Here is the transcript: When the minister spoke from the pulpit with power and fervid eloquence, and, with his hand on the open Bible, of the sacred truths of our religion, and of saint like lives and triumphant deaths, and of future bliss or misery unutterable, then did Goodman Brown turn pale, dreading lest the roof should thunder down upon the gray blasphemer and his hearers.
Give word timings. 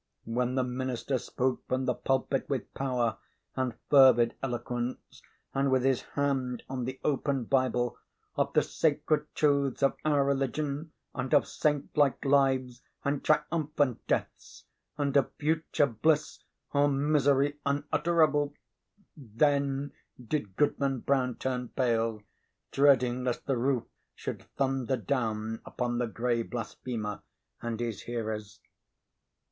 When 0.25 0.55
the 0.55 0.63
minister 0.63 1.19
spoke 1.19 1.61
from 1.67 1.85
the 1.85 1.93
pulpit 1.93 2.49
with 2.49 2.73
power 2.73 3.19
and 3.55 3.75
fervid 3.91 4.33
eloquence, 4.41 5.21
and, 5.53 5.69
with 5.69 5.83
his 5.83 6.01
hand 6.17 6.63
on 6.67 6.85
the 6.85 6.99
open 7.03 7.43
Bible, 7.43 7.99
of 8.35 8.51
the 8.53 8.63
sacred 8.63 9.27
truths 9.35 9.83
of 9.83 9.95
our 10.03 10.25
religion, 10.25 10.91
and 11.13 11.31
of 11.35 11.47
saint 11.47 11.95
like 11.95 12.25
lives 12.25 12.81
and 13.05 13.23
triumphant 13.23 14.07
deaths, 14.07 14.65
and 14.97 15.15
of 15.15 15.33
future 15.35 15.85
bliss 15.85 16.39
or 16.73 16.87
misery 16.87 17.59
unutterable, 17.63 18.55
then 19.15 19.91
did 20.19 20.55
Goodman 20.55 21.01
Brown 21.01 21.35
turn 21.35 21.67
pale, 21.67 22.23
dreading 22.71 23.23
lest 23.23 23.45
the 23.45 23.55
roof 23.55 23.83
should 24.15 24.41
thunder 24.57 24.97
down 24.97 25.61
upon 25.63 25.99
the 25.99 26.07
gray 26.07 26.41
blasphemer 26.41 27.21
and 27.61 27.79
his 27.79 28.01
hearers. 28.01 28.61